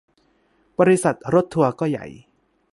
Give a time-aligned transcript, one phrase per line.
[0.79, 2.05] บริษัทรถทัวร์ก็ใหญ่